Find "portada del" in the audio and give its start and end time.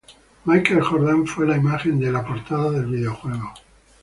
2.25-2.87